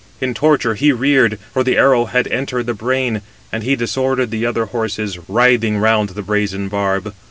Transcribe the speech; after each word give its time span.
269 0.19 0.29
In 0.29 0.33
torture 0.33 0.73
he 0.73 0.91
reared, 0.91 1.39
for 1.53 1.63
the 1.63 1.77
arrow 1.77 2.05
had 2.05 2.27
entered 2.29 2.65
the 2.65 2.73
brain; 2.73 3.21
and 3.51 3.61
he 3.61 3.75
disordered 3.75 4.31
the 4.31 4.47
[other] 4.47 4.65
horses, 4.65 5.29
writhing 5.29 5.77
round 5.77 6.09
the 6.09 6.23
brazen 6.23 6.67
barb. 6.69 7.13